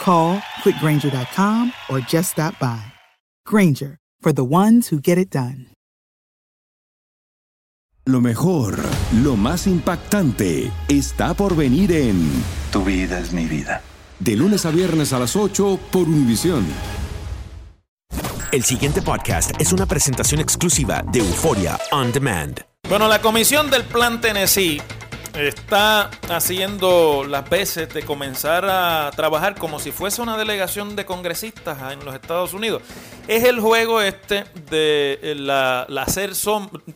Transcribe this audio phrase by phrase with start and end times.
[0.00, 2.92] Call quickgranger.com or just stop by.
[3.44, 5.66] Granger, for the ones who get it done.
[8.06, 8.78] Lo mejor,
[9.22, 13.82] lo más impactante, está por venir en Tu vida es mi vida.
[14.18, 16.64] De lunes a viernes a las 8 por Univisión.
[18.50, 22.60] El siguiente podcast es una presentación exclusiva de Euforia On Demand.
[22.88, 24.80] Bueno, la comisión del Plan Tennessee
[25.34, 31.92] está haciendo las veces de comenzar a trabajar como si fuese una delegación de congresistas
[31.92, 32.82] en los Estados Unidos.
[33.26, 36.32] Es el juego este de la, la hacer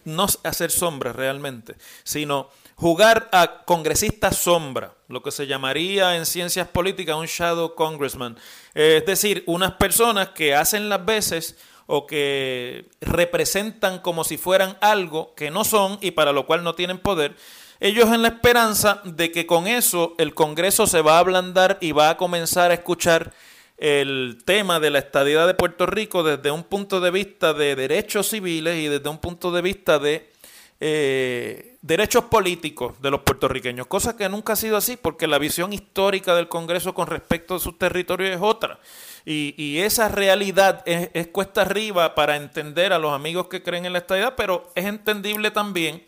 [0.04, 6.66] no hacer sombra realmente, sino jugar a congresista sombra, lo que se llamaría en ciencias
[6.68, 8.36] políticas un shadow congressman.
[8.74, 11.56] Es decir, unas personas que hacen las veces
[11.86, 16.74] o que representan como si fueran algo que no son y para lo cual no
[16.74, 17.36] tienen poder.
[17.84, 21.90] Ellos en la esperanza de que con eso el Congreso se va a ablandar y
[21.90, 23.32] va a comenzar a escuchar
[23.76, 28.28] el tema de la estadidad de Puerto Rico desde un punto de vista de derechos
[28.28, 30.30] civiles y desde un punto de vista de
[30.78, 35.72] eh, derechos políticos de los puertorriqueños, cosa que nunca ha sido así porque la visión
[35.72, 38.78] histórica del Congreso con respecto a sus territorios es otra.
[39.26, 43.86] Y, y esa realidad es, es, cuesta arriba para entender a los amigos que creen
[43.86, 46.04] en la estadidad, pero es entendible también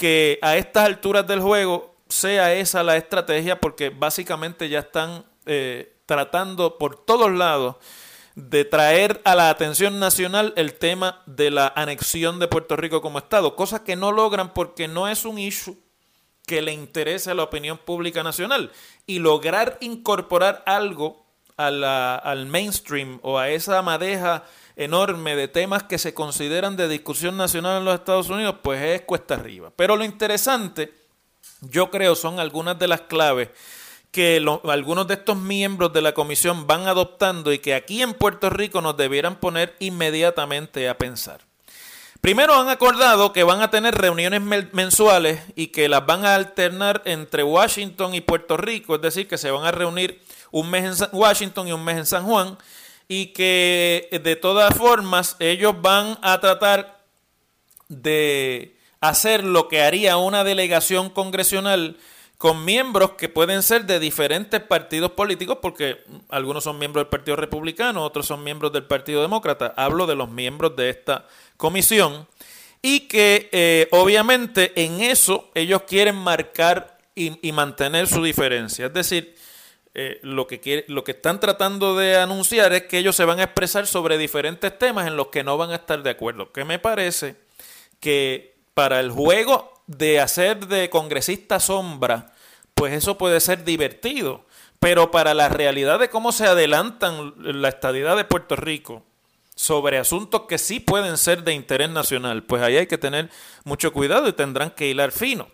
[0.00, 5.98] que a estas alturas del juego sea esa la estrategia porque básicamente ya están eh,
[6.06, 7.76] tratando por todos lados
[8.34, 13.18] de traer a la atención nacional el tema de la anexión de Puerto Rico como
[13.18, 15.76] Estado, cosa que no logran porque no es un issue
[16.46, 18.72] que le interese a la opinión pública nacional.
[19.04, 21.26] Y lograr incorporar algo
[21.58, 24.44] al mainstream o a esa madeja
[24.80, 29.02] enorme de temas que se consideran de discusión nacional en los Estados Unidos, pues es
[29.02, 29.70] cuesta arriba.
[29.76, 30.92] Pero lo interesante,
[31.60, 33.50] yo creo, son algunas de las claves
[34.10, 38.50] que algunos de estos miembros de la comisión van adoptando y que aquí en Puerto
[38.50, 41.42] Rico nos debieran poner inmediatamente a pensar.
[42.20, 44.42] Primero han acordado que van a tener reuniones
[44.72, 49.38] mensuales y que las van a alternar entre Washington y Puerto Rico, es decir, que
[49.38, 50.20] se van a reunir
[50.50, 52.58] un mes en Washington y un mes en San Juan,
[53.12, 57.02] y que de todas formas ellos van a tratar
[57.88, 61.96] de hacer lo que haría una delegación congresional
[62.38, 67.34] con miembros que pueden ser de diferentes partidos políticos, porque algunos son miembros del Partido
[67.34, 69.74] Republicano, otros son miembros del Partido Demócrata.
[69.76, 72.28] Hablo de los miembros de esta comisión.
[72.80, 78.86] Y que eh, obviamente en eso ellos quieren marcar y, y mantener su diferencia.
[78.86, 79.34] Es decir,
[79.94, 83.40] eh, lo, que quiere, lo que están tratando de anunciar es que ellos se van
[83.40, 86.52] a expresar sobre diferentes temas en los que no van a estar de acuerdo.
[86.52, 87.36] Que me parece
[87.98, 92.32] que para el juego de hacer de congresista sombra,
[92.74, 94.46] pues eso puede ser divertido.
[94.78, 99.02] Pero para la realidad de cómo se adelantan la estadidad de Puerto Rico
[99.54, 103.28] sobre asuntos que sí pueden ser de interés nacional, pues ahí hay que tener
[103.64, 105.48] mucho cuidado y tendrán que hilar fino.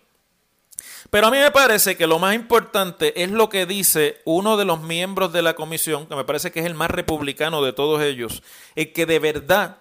[1.10, 4.64] Pero a mí me parece que lo más importante es lo que dice uno de
[4.64, 8.02] los miembros de la comisión, que me parece que es el más republicano de todos
[8.02, 8.42] ellos,
[8.74, 9.78] el que de verdad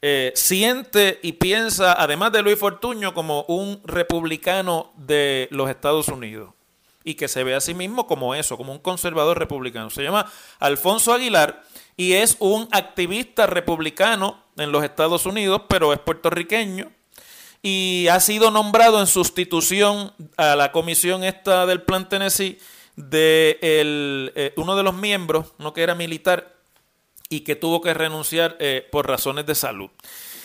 [0.00, 6.50] eh, siente y piensa, además de Luis Fortuño, como un republicano de los Estados Unidos
[7.04, 9.90] y que se ve a sí mismo como eso, como un conservador republicano.
[9.90, 11.62] Se llama Alfonso Aguilar
[11.96, 16.90] y es un activista republicano en los Estados Unidos, pero es puertorriqueño
[17.62, 22.58] y ha sido nombrado en sustitución a la comisión esta del Plan Tennessee
[22.96, 26.56] de el, eh, uno de los miembros, uno que era militar
[27.28, 29.90] y que tuvo que renunciar eh, por razones de salud.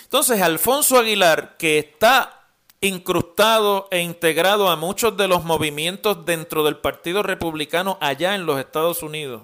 [0.04, 2.46] Entonces, Alfonso Aguilar, que está
[2.80, 8.60] incrustado e integrado a muchos de los movimientos dentro del Partido Republicano allá en los
[8.60, 9.44] Estados Unidos,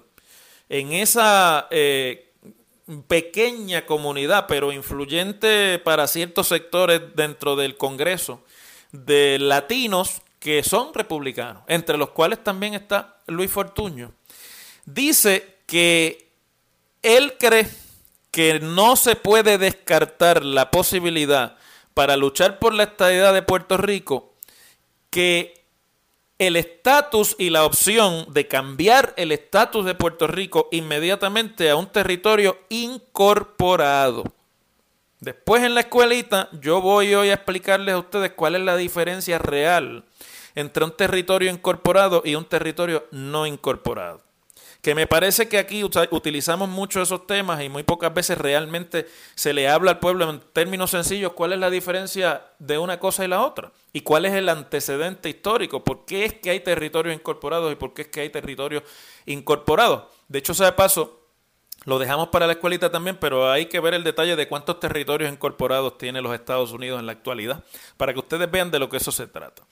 [0.68, 2.32] en esa eh,
[3.06, 8.42] pequeña comunidad, pero influyente para ciertos sectores dentro del Congreso,
[8.92, 14.12] de latinos que son republicanos, entre los cuales también está Luis Fortuño.
[14.84, 16.28] Dice que
[17.02, 17.68] él cree
[18.30, 21.56] que no se puede descartar la posibilidad
[21.94, 24.34] para luchar por la estabilidad de Puerto Rico
[25.08, 25.63] que
[26.46, 31.86] el estatus y la opción de cambiar el estatus de Puerto Rico inmediatamente a un
[31.86, 34.24] territorio incorporado.
[35.20, 39.38] Después en la escuelita yo voy hoy a explicarles a ustedes cuál es la diferencia
[39.38, 40.04] real
[40.54, 44.23] entre un territorio incorporado y un territorio no incorporado.
[44.84, 49.54] Que me parece que aquí utilizamos mucho esos temas y muy pocas veces realmente se
[49.54, 53.28] le habla al pueblo en términos sencillos cuál es la diferencia de una cosa y
[53.28, 57.72] la otra y cuál es el antecedente histórico, por qué es que hay territorios incorporados
[57.72, 58.82] y por qué es que hay territorios
[59.24, 60.02] incorporados.
[60.28, 61.18] De hecho, sea de paso,
[61.86, 65.32] lo dejamos para la escuelita también, pero hay que ver el detalle de cuántos territorios
[65.32, 67.64] incorporados tiene los Estados Unidos en la actualidad,
[67.96, 69.62] para que ustedes vean de lo que eso se trata.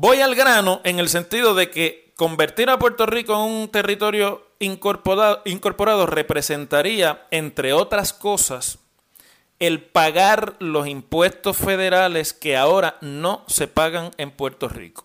[0.00, 4.46] Voy al grano en el sentido de que convertir a Puerto Rico en un territorio
[4.60, 8.78] incorporado, incorporado, representaría, entre otras cosas,
[9.58, 15.04] el pagar los impuestos federales que ahora no se pagan en Puerto Rico.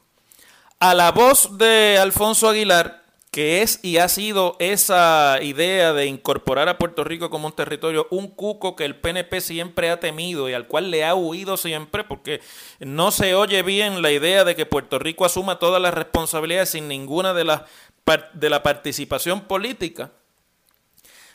[0.77, 3.02] A la voz de Alfonso Aguilar,
[3.33, 8.05] que es y ha sido esa idea de incorporar a Puerto Rico como un territorio,
[8.11, 12.03] un cuco que el PNP siempre ha temido y al cual le ha huido siempre,
[12.03, 12.41] porque
[12.79, 16.87] no se oye bien la idea de que Puerto Rico asuma todas las responsabilidades sin
[16.87, 17.63] ninguna de las
[18.33, 20.11] de la participación política.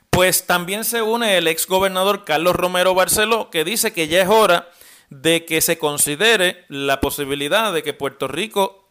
[0.08, 4.28] Pues también se une el ex gobernador Carlos Romero Barceló, que dice que ya es
[4.28, 4.70] hora
[5.10, 8.87] de que se considere la posibilidad de que Puerto Rico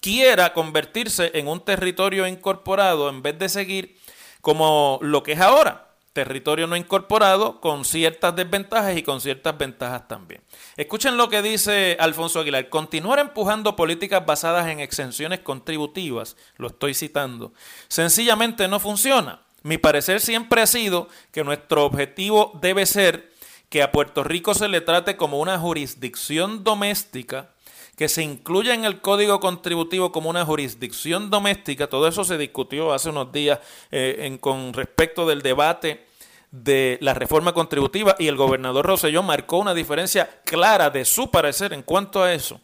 [0.00, 3.98] quiera convertirse en un territorio incorporado en vez de seguir
[4.40, 10.08] como lo que es ahora, territorio no incorporado con ciertas desventajas y con ciertas ventajas
[10.08, 10.40] también.
[10.76, 12.68] Escuchen lo que dice Alfonso Aguilar.
[12.68, 17.52] Continuar empujando políticas basadas en exenciones contributivas, lo estoy citando,
[17.86, 19.42] sencillamente no funciona.
[19.62, 23.32] Mi parecer siempre ha sido que nuestro objetivo debe ser
[23.68, 27.50] que a Puerto Rico se le trate como una jurisdicción doméstica
[27.98, 32.92] que se incluya en el Código Contributivo como una jurisdicción doméstica, todo eso se discutió
[32.92, 33.58] hace unos días
[33.90, 36.06] eh, con respecto del debate
[36.52, 41.72] de la reforma contributiva y el gobernador Roselló marcó una diferencia clara de su parecer
[41.72, 42.60] en cuanto a eso.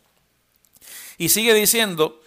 [1.19, 2.21] Y sigue diciendo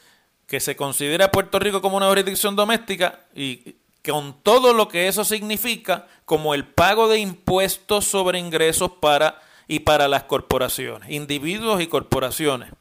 [0.45, 5.23] que se considera Puerto Rico como una jurisdicción doméstica y con todo lo que eso
[5.23, 11.87] significa como el pago de impuestos sobre ingresos para y para las corporaciones, individuos y
[11.87, 12.71] corporaciones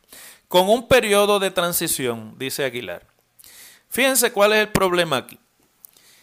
[0.49, 3.07] con un periodo de transición, dice Aguilar.
[3.89, 5.39] Fíjense cuál es el problema aquí.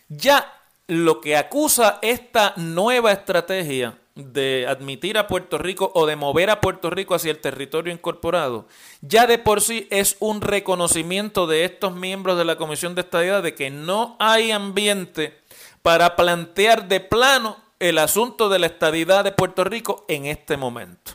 [0.07, 6.51] Ya lo que acusa esta nueva estrategia de admitir a Puerto Rico o de mover
[6.51, 8.67] a Puerto Rico hacia el territorio incorporado,
[9.01, 13.41] ya de por sí es un reconocimiento de estos miembros de la Comisión de Estadidad
[13.41, 15.39] de que no hay ambiente
[15.81, 21.13] para plantear de plano el asunto de la estadidad de Puerto Rico en este momento.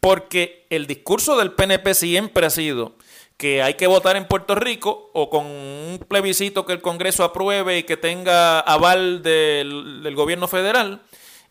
[0.00, 2.94] Porque el discurso del PNP siempre ha sido
[3.40, 7.78] que hay que votar en Puerto Rico o con un plebiscito que el Congreso apruebe
[7.78, 11.00] y que tenga aval del, gobierno federal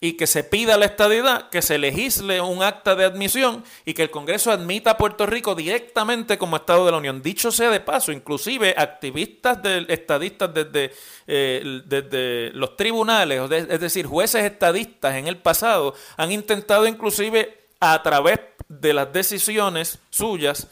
[0.02, 4.04] y que se pida la estadidad, que se legisle un acta de admisión y que
[4.04, 7.22] el Congreso admita a Puerto Rico directamente como Estado de la Unión.
[7.22, 10.94] Dicho sea de paso, inclusive activistas estadistas desde,
[11.28, 18.02] eh, desde los tribunales, es decir, jueces estadistas en el pasado, han intentado inclusive a
[18.02, 18.40] través
[18.70, 20.68] de las decisiones suyas,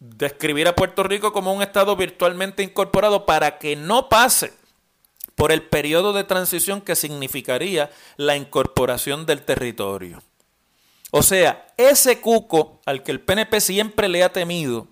[0.00, 4.52] describir a Puerto Rico como un Estado virtualmente incorporado para que no pase
[5.34, 10.22] por el periodo de transición que significaría la incorporación del territorio.
[11.10, 14.88] O sea, ese cuco al que el PNP siempre le ha temido,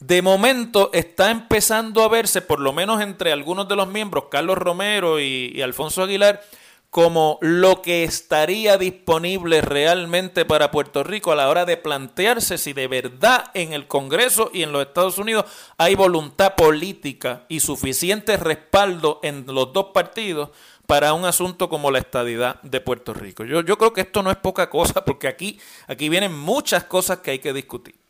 [0.00, 4.58] de momento está empezando a verse, por lo menos entre algunos de los miembros, Carlos
[4.58, 6.42] Romero y, y Alfonso Aguilar,
[6.92, 12.74] como lo que estaría disponible realmente para Puerto Rico a la hora de plantearse si
[12.74, 15.46] de verdad en el Congreso y en los Estados Unidos
[15.78, 20.50] hay voluntad política y suficiente respaldo en los dos partidos
[20.86, 23.46] para un asunto como la estadidad de Puerto Rico.
[23.46, 27.20] Yo, yo creo que esto no es poca cosa porque aquí, aquí vienen muchas cosas
[27.20, 28.01] que hay que discutir.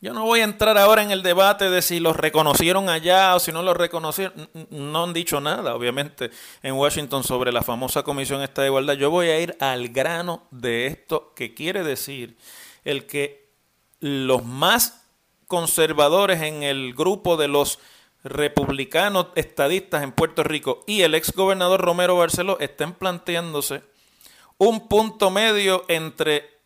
[0.00, 3.40] Yo no voy a entrar ahora en el debate de si los reconocieron allá o
[3.40, 4.48] si no los reconocieron.
[4.70, 6.30] No han dicho nada, obviamente,
[6.62, 8.94] en Washington sobre la famosa Comisión Esta de Igualdad.
[8.94, 12.36] Yo voy a ir al grano de esto que quiere decir
[12.84, 13.50] el que
[13.98, 15.02] los más
[15.48, 17.80] conservadores en el grupo de los
[18.22, 23.82] republicanos estadistas en Puerto Rico y el ex gobernador Romero Barceló estén planteándose
[24.58, 26.57] un punto medio entre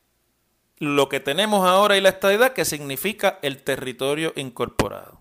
[0.82, 5.20] lo que tenemos ahora y la estadidad, que significa el territorio incorporado.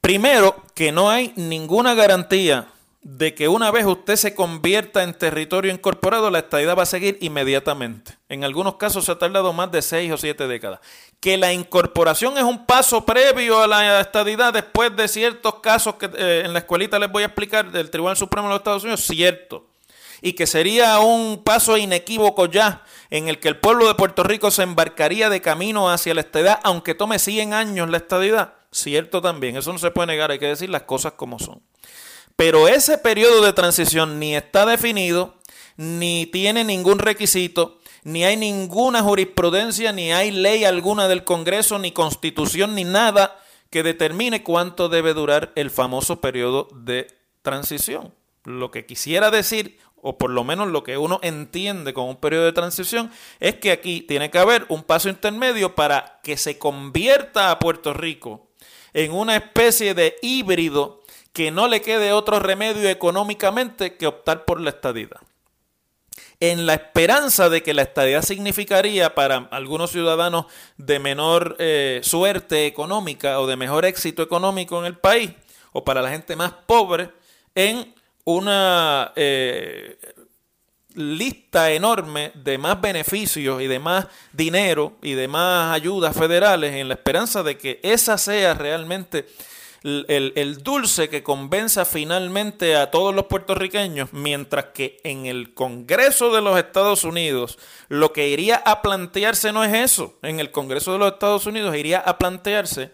[0.00, 2.68] Primero, que no hay ninguna garantía
[3.00, 7.18] de que una vez usted se convierta en territorio incorporado, la estadidad va a seguir
[7.22, 8.16] inmediatamente.
[8.28, 10.78] En algunos casos se ha tardado más de seis o siete décadas.
[11.18, 16.08] Que la incorporación es un paso previo a la estadidad después de ciertos casos que
[16.16, 19.00] eh, en la escuelita les voy a explicar del Tribunal Supremo de los Estados Unidos,
[19.00, 19.71] cierto.
[20.22, 24.50] Y que sería un paso inequívoco ya en el que el pueblo de Puerto Rico
[24.50, 28.54] se embarcaría de camino hacia la estadidad, aunque tome 100 años la estadidad.
[28.70, 31.60] Cierto también, eso no se puede negar, hay que decir las cosas como son.
[32.36, 35.34] Pero ese periodo de transición ni está definido,
[35.76, 41.92] ni tiene ningún requisito, ni hay ninguna jurisprudencia, ni hay ley alguna del Congreso, ni
[41.92, 43.38] constitución, ni nada
[43.70, 47.06] que determine cuánto debe durar el famoso periodo de
[47.42, 48.14] transición.
[48.44, 52.44] Lo que quisiera decir o por lo menos lo que uno entiende con un periodo
[52.44, 57.50] de transición, es que aquí tiene que haber un paso intermedio para que se convierta
[57.50, 58.48] a Puerto Rico
[58.92, 61.00] en una especie de híbrido
[61.32, 65.20] que no le quede otro remedio económicamente que optar por la estadidad.
[66.40, 72.66] En la esperanza de que la estadidad significaría para algunos ciudadanos de menor eh, suerte
[72.66, 75.30] económica o de mejor éxito económico en el país,
[75.72, 77.10] o para la gente más pobre,
[77.54, 79.98] en una eh,
[80.94, 86.88] lista enorme de más beneficios y de más dinero y de más ayudas federales en
[86.88, 89.26] la esperanza de que esa sea realmente
[89.82, 96.32] el, el, dulce que convenza finalmente a todos los puertorriqueños, mientras que en el Congreso
[96.32, 100.92] de los Estados Unidos lo que iría a plantearse no es eso, en el Congreso
[100.92, 102.92] de los Estados Unidos iría a plantearse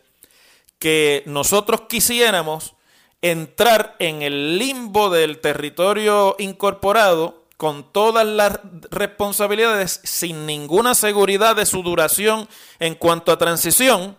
[0.78, 2.74] que nosotros quisiéramos
[3.22, 8.60] entrar en el limbo del territorio incorporado con todas las
[8.90, 12.48] responsabilidades sin ninguna seguridad de su duración
[12.78, 14.16] en cuanto a transición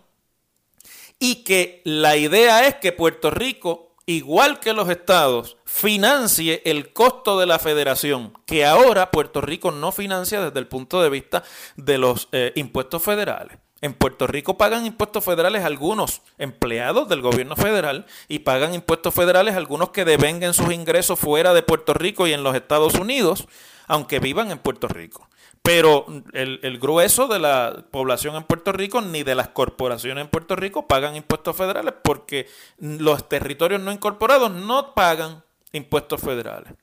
[1.20, 7.39] y que la idea es que Puerto Rico, igual que los estados, financie el costo
[7.39, 11.44] de la federación, que ahora Puerto Rico no financia desde el punto de vista
[11.77, 13.58] de los eh, impuestos federales.
[13.81, 19.55] En Puerto Rico pagan impuestos federales algunos empleados del gobierno federal y pagan impuestos federales
[19.55, 23.48] algunos que devenguen sus ingresos fuera de Puerto Rico y en los Estados Unidos,
[23.88, 25.29] aunque vivan en Puerto Rico.
[25.62, 30.55] Pero el, grueso de la población en Puerto Rico ni de las corporaciones en Puerto
[30.55, 32.48] Rico pagan impuestos federales porque
[32.79, 36.74] los territorios no incorporados no pagan impuestos federales.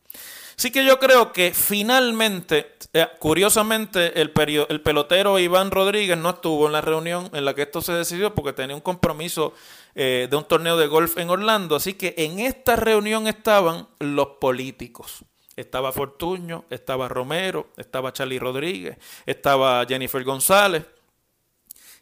[0.59, 4.33] Así que yo creo que finalmente, eh, curiosamente, el,
[4.71, 8.35] el pelotero Iván Rodríguez no estuvo en la reunión en la que esto se decidió
[8.35, 9.53] porque tenía un compromiso
[9.95, 11.77] eh, de un torneo de golf en Orlando.
[11.77, 15.25] Así que en esta reunión estaban los políticos.
[15.57, 18.97] Estaba Fortuño, estaba Romero, estaba Charlie Rodríguez,
[19.27, 20.87] estaba Jennifer González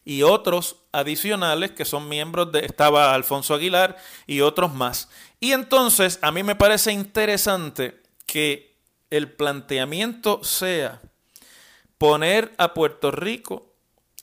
[0.04, 3.96] y otros adicionales que son miembros de, estaba Alfonso Aguilar
[4.28, 5.08] y otros más.
[5.40, 8.78] Y entonces a mí me parece interesante que
[9.10, 11.00] el planteamiento sea
[11.98, 13.74] poner a Puerto Rico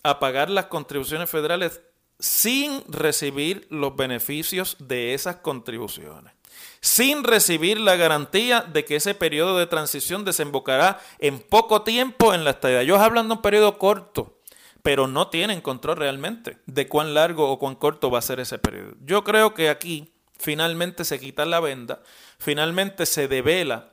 [0.04, 1.82] a pagar las contribuciones federales
[2.20, 6.34] sin recibir los beneficios de esas contribuciones,
[6.82, 12.44] sin recibir la garantía de que ese periodo de transición desembocará en poco tiempo en
[12.44, 12.82] la estadía.
[12.82, 14.40] Ellos hablan de un periodo corto,
[14.84, 18.60] pero no tienen control realmente de cuán largo o cuán corto va a ser ese
[18.60, 18.94] periodo.
[19.04, 22.04] Yo creo que aquí finalmente se quita la venda,
[22.38, 23.91] finalmente se devela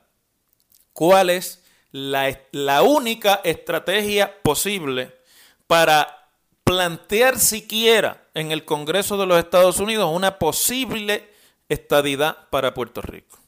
[0.99, 1.63] cuál es
[1.93, 5.15] la, única estrategia posible
[5.65, 6.27] para
[6.65, 11.29] plantear siquiera en el Congreso de los Estados Unidos una posible
[11.69, 13.39] estadidad para Puerto Rico.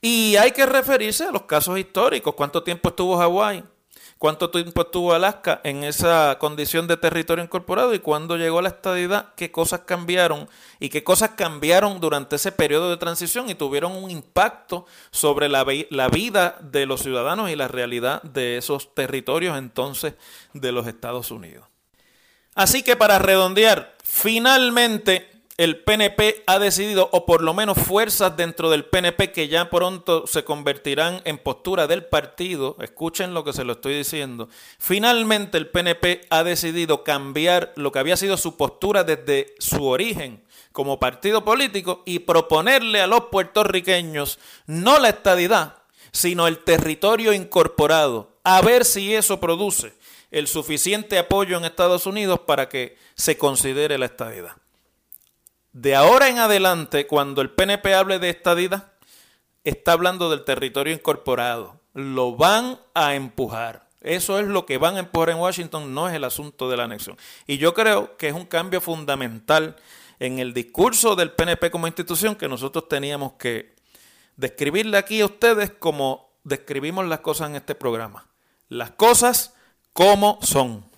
[0.00, 2.36] Y hay que referirse a los casos históricos.
[2.36, 3.64] ¿Cuánto tiempo estuvo Hawái?
[4.20, 9.32] Cuánto tiempo estuvo Alaska en esa condición de territorio incorporado y cuándo llegó la estadidad,
[9.34, 10.46] qué cosas cambiaron
[10.78, 15.64] y qué cosas cambiaron durante ese periodo de transición y tuvieron un impacto sobre la,
[15.88, 20.12] la vida de los ciudadanos y la realidad de esos territorios entonces
[20.52, 21.64] de los Estados Unidos.
[22.54, 25.29] Así que para redondear, finalmente
[25.60, 30.26] el PNP ha decidido, o por lo menos fuerzas dentro del PNP que ya pronto
[30.26, 34.48] se convertirán en postura del partido, escuchen lo que se lo estoy diciendo,
[34.78, 40.42] finalmente el PNP ha decidido cambiar lo que había sido su postura desde su origen
[40.72, 45.76] como partido político y proponerle a los puertorriqueños no la estadidad,
[46.10, 49.92] sino el territorio incorporado, a ver si eso produce
[50.30, 54.59] el suficiente apoyo en Estados Unidos para que se considere la estadidad.
[55.72, 58.92] De ahora en adelante, cuando el PNP hable de estadidad,
[59.64, 61.80] está hablando del territorio incorporado.
[61.94, 63.88] Lo van a empujar.
[64.00, 66.84] Eso es lo que van a empujar en Washington, no es el asunto de la
[66.84, 67.16] anexión.
[67.46, 69.76] Y yo creo que es un cambio fundamental
[70.18, 73.74] en el discurso del PNP como institución que nosotros teníamos que
[74.36, 78.26] describirle aquí a ustedes como describimos las cosas en este programa.
[78.68, 79.54] Las cosas
[79.92, 80.88] como son.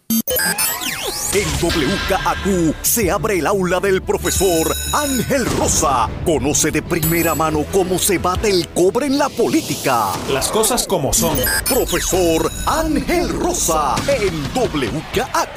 [1.35, 6.07] En WKAQ se abre el aula del profesor Ángel Rosa.
[6.27, 10.09] Conoce de primera mano cómo se bate el cobre en la política.
[10.31, 11.39] Las cosas como son.
[11.67, 15.57] Profesor Ángel Rosa en WKAQ.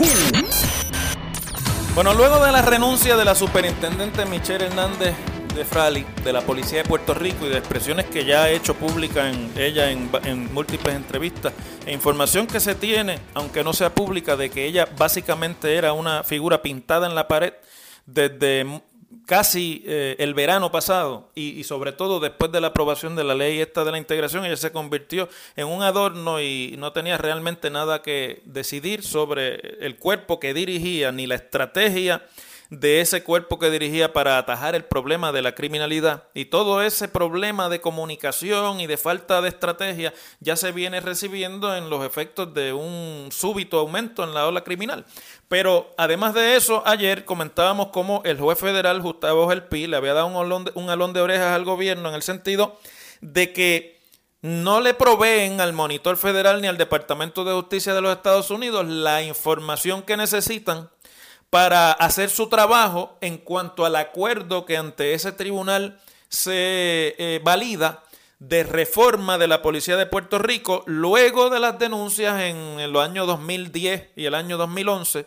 [1.93, 5.13] Bueno, luego de la renuncia de la superintendente Michelle Hernández
[5.55, 8.75] de Frali, de la Policía de Puerto Rico y de expresiones que ya ha hecho
[8.75, 11.53] pública en ella en, múltiples entrevistas
[11.85, 16.23] e información que se tiene, aunque no sea pública, de que ella básicamente era una
[16.23, 17.53] figura pintada en la pared
[18.05, 18.81] desde
[19.25, 23.61] casi eh, el verano pasado y, sobre todo después de la aprobación de la ley
[23.61, 28.01] esta de la integración, ella se convirtió en un adorno y no tenía realmente nada
[28.01, 32.23] que decidir sobre el cuerpo que dirigía ni la estrategia
[32.69, 36.23] de ese cuerpo que dirigía para atajar el problema de la criminalidad.
[36.33, 41.75] Y todo ese problema de comunicación y de falta de estrategia ya se viene recibiendo
[41.75, 45.05] en los efectos de un súbito aumento en la ola criminal.
[45.47, 50.27] Pero además de eso, ayer comentábamos cómo el juez federal Gustavo Gelpi le había dado
[50.27, 52.79] un alón, de, un alón de orejas al gobierno en el sentido
[53.21, 53.95] de que
[54.41, 58.85] no le proveen al monitor federal ni al Departamento de Justicia de los Estados Unidos
[58.85, 60.89] la información que necesitan
[61.55, 68.03] para hacer su trabajo en cuanto al acuerdo que ante ese tribunal se eh, valida
[68.39, 73.25] de reforma de la Policía de Puerto Rico luego de las denuncias en, los años
[73.27, 75.25] 2010 y el año 2011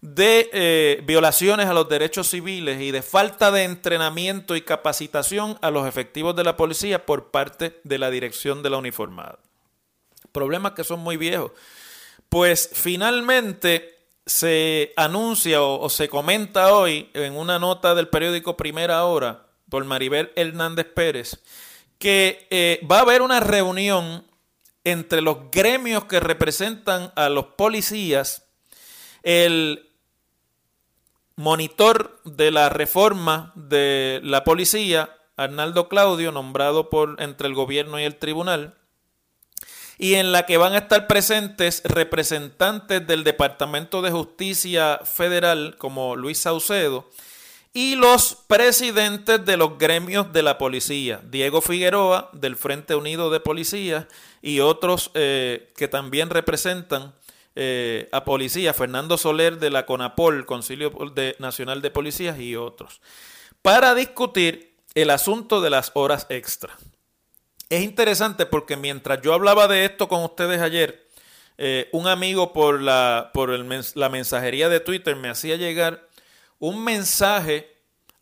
[0.00, 5.70] de eh, violaciones a los derechos civiles y de falta de entrenamiento y capacitación a
[5.70, 9.38] los efectivos de la policía por parte de la dirección de la uniformada.
[10.32, 11.52] Problemas que son muy viejos.
[12.30, 13.95] Pues finalmente
[14.26, 20.32] se anuncia o, se comenta hoy en una nota del periódico Primera Hora por Maribel
[20.34, 21.40] Hernández Pérez
[21.98, 24.24] que eh, va a haber una reunión
[24.84, 28.46] entre los gremios que representan a los policías,
[29.22, 29.90] el
[31.34, 38.04] monitor de la reforma de la policía, Arnaldo Claudio, nombrado por entre el gobierno y
[38.04, 38.78] el tribunal,
[39.98, 46.16] y en la que van a estar presentes representantes del Departamento de Justicia Federal como
[46.16, 47.08] Luis Saucedo
[47.72, 53.40] y los presidentes de los gremios de la policía, Diego Figueroa del Frente Unido de
[53.40, 54.08] Policía
[54.40, 57.14] y otros eh, que también representan
[57.54, 60.92] eh, a policía, Fernando Soler de la CONAPOL, Concilio
[61.38, 63.00] Nacional de Policías y otros,
[63.62, 66.76] para discutir el asunto de las horas extra.
[67.68, 71.04] Es interesante porque mientras yo hablaba de esto con ustedes ayer,
[71.58, 76.08] eh, un amigo por, la, por la mensajería de Twitter me hacía llegar
[76.60, 77.74] un mensaje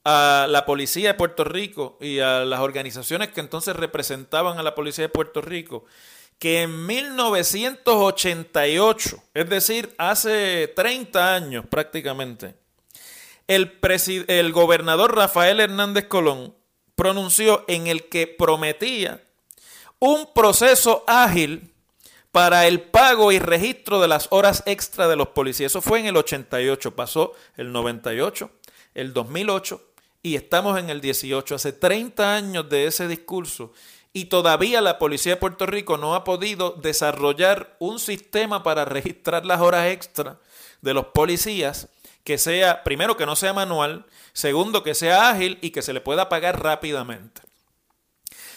[0.05, 4.75] a la policía de Puerto Rico y a las organizaciones que entonces representaban a la
[4.75, 5.85] policía de Puerto Rico,
[6.39, 12.55] que en 1988, es decir, hace 30 años prácticamente,
[13.47, 13.79] el,
[14.29, 16.55] el gobernador Rafael Hernández Colón
[16.95, 19.21] pronunció en el que prometía
[20.07, 21.73] un proceso ágil
[22.31, 25.73] para el pago y registro de las horas extra de los policías.
[25.73, 28.51] Eso fue en el 88, pasó el 98,
[28.93, 29.81] el 2008
[30.23, 31.55] y estamos en el 18.
[31.55, 33.73] Hace 30 años de ese discurso
[34.13, 39.47] y todavía la Policía de Puerto Rico no ha podido desarrollar un sistema para registrar
[39.47, 40.39] las horas extra
[40.83, 41.89] de los policías
[42.25, 46.03] que sea, primero, que no sea manual, segundo, que sea ágil y que se le
[46.03, 47.41] pueda pagar rápidamente.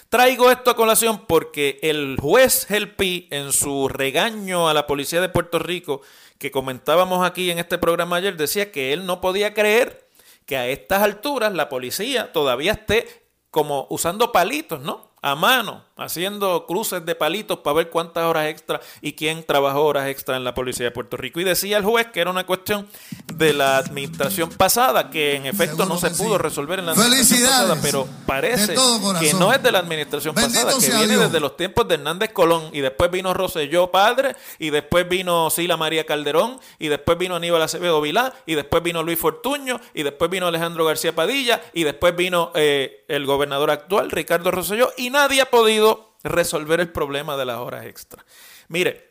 [0.10, 5.30] Traigo esto a colación porque el juez Helpi, en su regaño a la policía de
[5.30, 6.02] Puerto Rico,
[6.38, 10.08] que comentábamos aquí en este programa ayer, decía que él no podía creer
[10.46, 15.08] que a estas alturas la policía todavía esté como usando palitos, ¿no?
[15.22, 20.08] a mano, haciendo cruces de palitos para ver cuántas horas extra y quién trabajó horas
[20.08, 21.40] extra en la policía de Puerto Rico.
[21.40, 22.88] Y decía el juez que era una cuestión
[23.34, 27.78] de la administración pasada, que en efecto no se pudo resolver en la administración pasada,
[27.82, 28.76] pero parece
[29.20, 32.70] que no es de la administración pasada, que viene desde los tiempos de Hernández Colón,
[32.74, 37.62] y después vino Roselló padre, y después vino Sila María Calderón, y después vino Aníbal
[37.62, 42.16] Acevedo Vilá, y después vino Luis Fortuño, y después vino Alejandro García Padilla, y después
[42.16, 45.87] vino eh, el gobernador actual, Ricardo Rosselló, y nadie ha podido
[46.24, 48.26] resolver el problema de las horas extra.
[48.68, 49.08] Mire,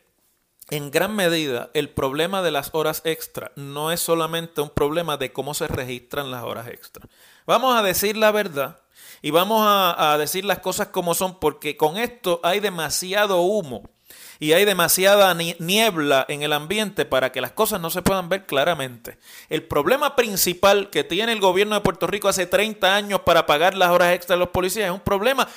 [0.69, 5.31] en gran medida el problema de las horas extra no es solamente un problema de
[5.31, 7.07] cómo se registran las horas extra.
[7.45, 8.81] Vamos a decir la verdad
[9.21, 13.89] y vamos a, decir las cosas como son porque con esto hay demasiado humo
[14.39, 18.45] y hay demasiada niebla en el ambiente para que las cosas no se puedan ver
[18.45, 19.17] claramente.
[19.49, 23.73] El problema principal que tiene el gobierno de Puerto Rico hace 30 años para pagar
[23.75, 25.47] las horas extra de los policías es un problema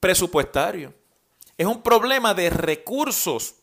[0.00, 0.94] presupuestario.
[1.56, 3.54] Es un problema de recursos,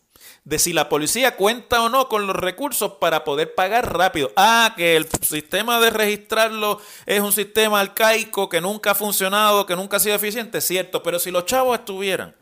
[0.44, 4.32] de si la policía cuenta o no con los recursos para poder pagar rápido.
[4.36, 9.76] Ah, que el sistema de registrarlo es un sistema arcaico que nunca ha funcionado, que
[9.76, 12.34] nunca ha sido eficiente, cierto, pero si los chavos estuvieran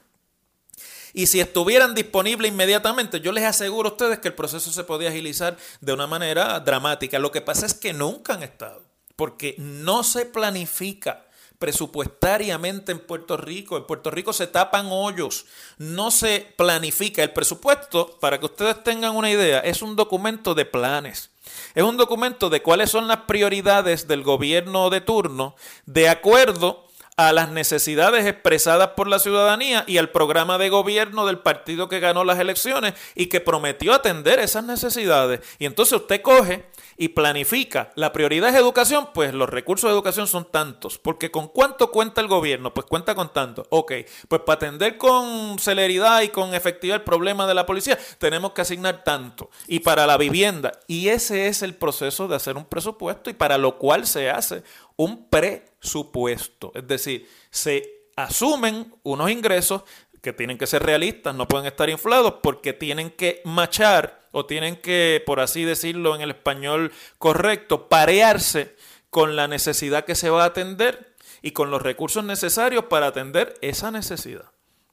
[1.16, 5.08] y si estuvieran disponibles inmediatamente, yo les aseguro a ustedes que el proceso se podía
[5.08, 7.18] agilizar de una manera dramática.
[7.18, 8.82] Lo que pasa es que nunca han estado,
[9.16, 11.25] porque no se planifica
[11.58, 13.76] presupuestariamente en Puerto Rico.
[13.76, 15.46] En Puerto Rico se tapan hoyos,
[15.78, 17.22] no se planifica.
[17.22, 21.30] El presupuesto, para que ustedes tengan una idea, es un documento de planes.
[21.74, 26.85] Es un documento de cuáles son las prioridades del gobierno de turno de acuerdo
[27.18, 31.98] a las necesidades expresadas por la ciudadanía y al programa de gobierno del partido que
[31.98, 35.40] ganó las elecciones y que prometió atender esas necesidades.
[35.58, 36.66] Y entonces usted coge
[36.98, 37.90] y planifica.
[37.94, 40.98] La prioridad es educación, pues los recursos de educación son tantos.
[40.98, 42.74] Porque ¿con cuánto cuenta el gobierno?
[42.74, 43.66] Pues cuenta con tanto.
[43.70, 43.92] Ok,
[44.28, 48.62] pues para atender con celeridad y con efectividad el problema de la policía, tenemos que
[48.62, 49.50] asignar tanto.
[49.66, 50.72] Y para la vivienda.
[50.86, 54.62] Y ese es el proceso de hacer un presupuesto y para lo cual se hace
[54.96, 56.72] un presupuesto.
[56.74, 59.82] Es decir, se asumen unos ingresos
[60.22, 64.76] que tienen que ser realistas, no pueden estar inflados porque tienen que machar o tienen
[64.76, 68.74] que, por así decirlo en el español correcto, parearse
[69.10, 73.54] con la necesidad que se va a atender y con los recursos necesarios para atender
[73.60, 74.50] esa necesidad.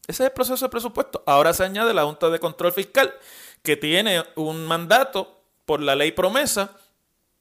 [0.08, 1.24] Ese es el proceso de presupuesto.
[1.26, 3.14] Ahora se añade la Junta de Control Fiscal,
[3.64, 6.78] que tiene un mandato por la ley promesa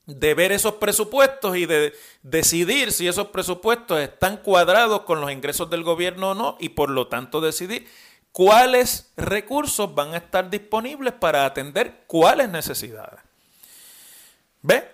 [0.06, 5.70] de ver esos presupuestos y de decidir si esos presupuestos están cuadrados con los ingresos
[5.70, 7.88] del gobierno o no y por lo tanto decidir
[8.32, 13.20] cuáles recursos van a estar disponibles para atender cuáles necesidades.
[14.62, 14.88] ¿Ve?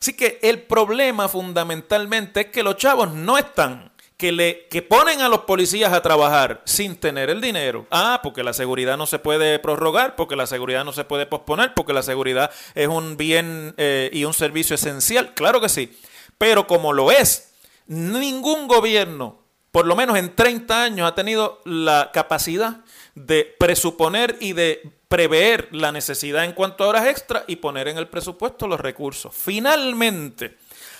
[0.00, 5.20] Así que el problema fundamentalmente es que los chavos no están que, le, que ponen
[5.20, 7.86] a los policías a trabajar sin tener el dinero.
[7.90, 11.74] Ah, porque la seguridad no se puede prorrogar, porque la seguridad no se puede posponer,
[11.74, 15.34] porque la seguridad es un bien eh, y un servicio esencial.
[15.34, 15.98] Claro que sí.
[16.38, 17.54] Pero como lo es,
[17.86, 24.52] ningún gobierno, por lo menos en 30 años, ha tenido la capacidad de presuponer y
[24.52, 28.80] de prever la necesidad en cuanto a horas extra y poner en el presupuesto los
[28.80, 29.34] recursos.
[29.34, 30.56] Finalmente,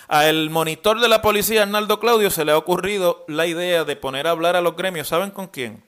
[0.09, 4.27] al monitor de la policía, Arnaldo Claudio, se le ha ocurrido la idea de poner
[4.27, 5.09] a hablar a los gremios.
[5.09, 5.85] ¿Saben con quién?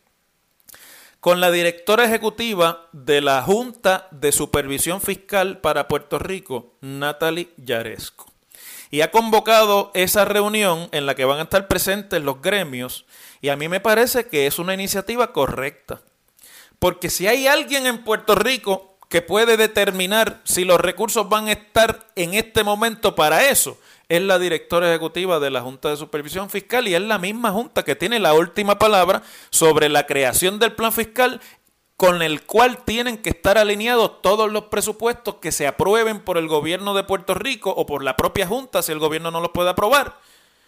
[1.20, 8.26] Con la directora ejecutiva de la Junta de Supervisión Fiscal para Puerto Rico, Natalie Yaresco.
[8.90, 13.04] Y ha convocado esa reunión en la que van a estar presentes los gremios.
[13.40, 16.00] Y a mí me parece que es una iniciativa correcta.
[16.78, 21.52] Porque si hay alguien en Puerto Rico que puede determinar si los recursos van a
[21.52, 26.48] estar en este momento para eso, es la directora ejecutiva de la Junta de Supervisión
[26.48, 30.72] Fiscal y es la misma Junta que tiene la última palabra sobre la creación del
[30.72, 31.40] plan fiscal
[31.96, 36.46] con el cual tienen que estar alineados todos los presupuestos que se aprueben por el
[36.46, 39.70] gobierno de Puerto Rico o por la propia Junta si el gobierno no los puede
[39.70, 40.18] aprobar.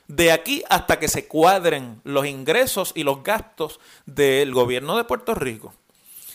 [0.08, 5.34] De aquí hasta que se cuadren los ingresos y los gastos del gobierno de Puerto
[5.34, 5.74] Rico.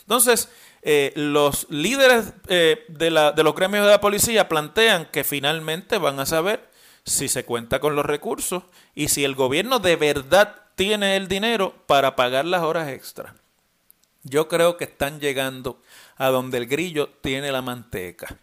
[0.02, 0.50] Entonces,
[0.84, 5.98] eh, los líderes eh, de, la, de los gremios de la policía plantean que finalmente
[5.98, 6.70] van a saber
[7.06, 8.63] si se cuenta con los recursos
[8.96, 13.36] y si el gobierno de verdad tiene el dinero para pagar las horas extra.
[14.24, 15.82] Yo creo que están llegando
[16.16, 18.38] a donde el grillo tiene la manteca.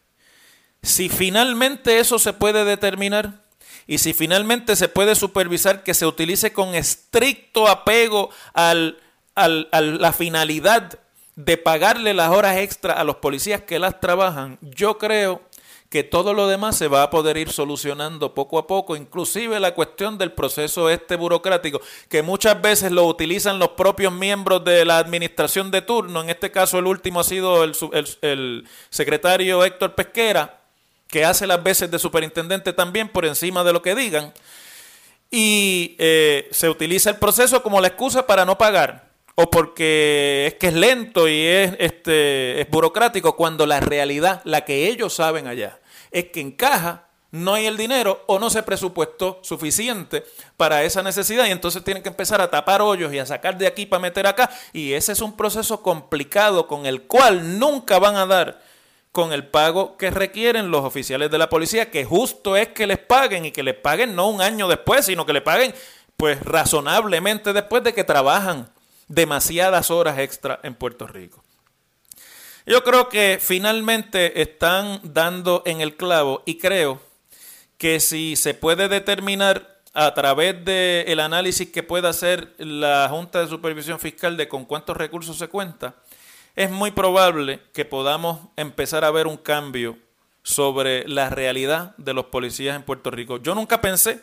[0.83, 3.45] Si finalmente eso se puede determinar
[3.87, 9.01] y si finalmente se puede supervisar que se utilice con estricto apego al,
[9.35, 10.99] al, a la finalidad
[11.35, 15.43] de pagarle las horas extra a los policías que las trabajan, yo creo
[15.91, 19.75] que todo lo demás se va a poder ir solucionando poco a poco, inclusive la
[19.75, 24.99] cuestión del proceso este burocrático, que muchas veces lo utilizan los propios miembros de la
[24.99, 30.61] administración de turno, en este caso el último ha sido el, secretario Héctor Pesquera,
[31.09, 34.33] que hace las veces de superintendente también por encima de lo que digan,
[35.29, 40.55] y eh, se utiliza el proceso como la excusa para no pagar o porque es
[40.55, 45.47] que es lento y es, este, es burocrático, cuando la realidad, la que ellos saben
[45.47, 45.80] allá,
[46.11, 50.25] es que en caja no hay el dinero o no se presupuestó suficiente
[50.57, 53.67] para esa necesidad y entonces tienen que empezar a tapar hoyos y a sacar de
[53.67, 58.17] aquí para meter acá y ese es un proceso complicado con el cual nunca van
[58.17, 58.61] a dar
[59.13, 62.99] con el pago que requieren los oficiales de la policía, que justo es que les
[62.99, 65.75] paguen y que les paguen no un año después, sino que le paguen
[66.17, 68.71] pues razonablemente después de que trabajan
[69.09, 71.43] demasiadas horas extra en Puerto Rico.
[72.67, 77.01] Yo creo que finalmente están dando en el clavo y creo
[77.79, 83.49] que si se puede determinar a través del análisis que pueda hacer la Junta de
[83.49, 85.97] Supervisión Fiscal de con cuántos recursos se cuenta,
[86.55, 89.97] es muy probable que podamos empezar a ver un cambio
[90.43, 93.39] sobre la realidad de los policías en Puerto Rico.
[93.39, 94.21] Yo nunca pensé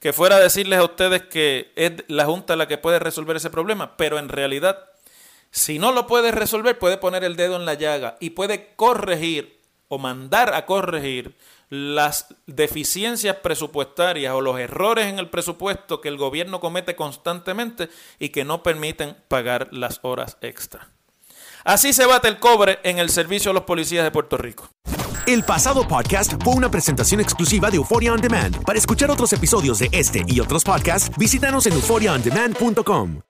[0.00, 3.50] que fuera a decirles a ustedes que es la Junta la que puede resolver ese
[3.50, 4.89] problema, pero en realidad,
[5.50, 9.60] si no lo puede resolver, puede poner el dedo en la llaga y puede corregir
[9.88, 11.36] o mandar a corregir
[11.68, 18.30] las deficiencias presupuestarias o los errores en el presupuesto que el gobierno comete constantemente y
[18.30, 20.88] que no permiten pagar las horas extra.
[21.64, 24.70] Así se bate el cobre en el servicio a los policías de Puerto Rico.
[25.26, 28.64] El pasado podcast fue una presentación exclusiva de Euphoria On Demand.
[28.64, 33.29] Para escuchar otros episodios de este y otros podcasts, visítanos en euphoriaondemand.com.